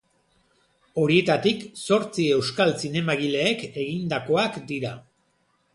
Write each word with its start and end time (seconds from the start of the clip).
Horietatik 1.01 1.61
zortzi 1.83 2.25
euskal 2.39 2.75
zinemagileek 2.85 3.63
egindakoak 3.75 4.63
dira. 4.75 4.99